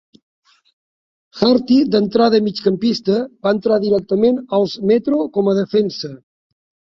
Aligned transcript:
Harty, 1.41 1.75
d'entrada 1.95 2.39
migcampista, 2.45 3.19
va 3.47 3.53
entrar 3.57 3.79
directament 3.85 4.41
als 4.61 4.75
Metro 4.93 5.19
com 5.39 5.51
a 5.53 5.57
defensa. 5.61 6.11